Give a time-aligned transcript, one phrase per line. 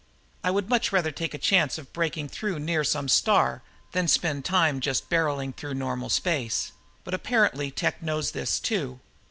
[0.43, 3.61] I would much rather take a chance of breaking through near some star
[3.91, 6.71] than spend time just barreling through normal space,
[7.03, 8.99] but apparently Tech knows this, too.